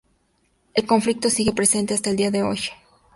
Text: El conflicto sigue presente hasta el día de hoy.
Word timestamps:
El 0.73 0.87
conflicto 0.87 1.29
sigue 1.29 1.53
presente 1.53 1.93
hasta 1.93 2.09
el 2.09 2.15
día 2.15 2.31
de 2.31 2.41
hoy. 2.41 2.59